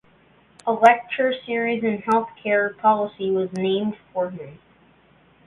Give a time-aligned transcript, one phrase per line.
[0.65, 4.57] A lecture series in health care policy was named for him.